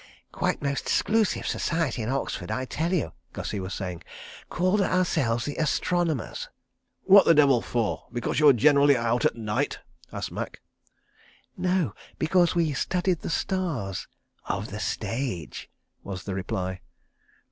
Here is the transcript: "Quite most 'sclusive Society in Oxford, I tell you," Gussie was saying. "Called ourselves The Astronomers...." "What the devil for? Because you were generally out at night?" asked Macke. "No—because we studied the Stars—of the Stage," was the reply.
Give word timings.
"Quite 0.31 0.63
most 0.63 0.87
'sclusive 0.89 1.45
Society 1.45 2.01
in 2.01 2.09
Oxford, 2.09 2.49
I 2.49 2.65
tell 2.65 2.91
you," 2.91 3.11
Gussie 3.33 3.59
was 3.59 3.75
saying. 3.75 4.01
"Called 4.49 4.81
ourselves 4.81 5.45
The 5.45 5.57
Astronomers...." 5.57 6.49
"What 7.03 7.25
the 7.27 7.35
devil 7.35 7.61
for? 7.61 8.07
Because 8.11 8.39
you 8.39 8.47
were 8.47 8.53
generally 8.53 8.97
out 8.97 9.25
at 9.25 9.35
night?" 9.35 9.77
asked 10.11 10.31
Macke. 10.31 10.59
"No—because 11.55 12.55
we 12.55 12.73
studied 12.73 13.19
the 13.21 13.29
Stars—of 13.29 14.71
the 14.71 14.79
Stage," 14.79 15.69
was 16.03 16.23
the 16.23 16.33
reply. 16.33 16.81